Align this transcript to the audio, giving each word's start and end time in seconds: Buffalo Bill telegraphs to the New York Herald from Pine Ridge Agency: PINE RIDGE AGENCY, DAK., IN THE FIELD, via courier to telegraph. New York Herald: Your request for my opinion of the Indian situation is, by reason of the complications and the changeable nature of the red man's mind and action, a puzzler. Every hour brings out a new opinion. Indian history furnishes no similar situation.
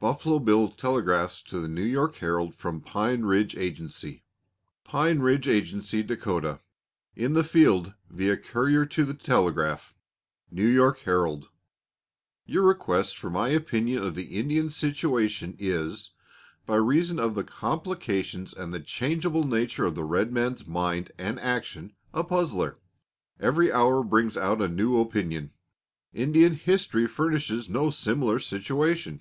Buffalo 0.00 0.38
Bill 0.38 0.70
telegraphs 0.70 1.42
to 1.42 1.60
the 1.60 1.68
New 1.68 1.84
York 1.84 2.16
Herald 2.16 2.54
from 2.54 2.80
Pine 2.80 3.24
Ridge 3.26 3.54
Agency: 3.54 4.24
PINE 4.82 5.18
RIDGE 5.20 5.46
AGENCY, 5.46 6.02
DAK., 6.04 6.58
IN 7.16 7.34
THE 7.34 7.44
FIELD, 7.44 7.92
via 8.08 8.38
courier 8.38 8.86
to 8.86 9.12
telegraph. 9.12 9.94
New 10.50 10.64
York 10.66 11.00
Herald: 11.00 11.50
Your 12.46 12.62
request 12.62 13.18
for 13.18 13.28
my 13.28 13.50
opinion 13.50 14.02
of 14.02 14.14
the 14.14 14.38
Indian 14.38 14.70
situation 14.70 15.54
is, 15.58 16.12
by 16.64 16.76
reason 16.76 17.18
of 17.18 17.34
the 17.34 17.44
complications 17.44 18.54
and 18.54 18.72
the 18.72 18.80
changeable 18.80 19.44
nature 19.46 19.84
of 19.84 19.94
the 19.96 20.04
red 20.04 20.32
man's 20.32 20.66
mind 20.66 21.12
and 21.18 21.38
action, 21.38 21.92
a 22.14 22.24
puzzler. 22.24 22.78
Every 23.38 23.70
hour 23.70 24.02
brings 24.02 24.38
out 24.38 24.62
a 24.62 24.68
new 24.68 24.98
opinion. 24.98 25.50
Indian 26.14 26.54
history 26.54 27.06
furnishes 27.06 27.68
no 27.68 27.90
similar 27.90 28.38
situation. 28.38 29.20